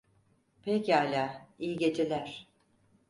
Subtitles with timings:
[0.63, 2.47] Pekâlâ, iyi geceler.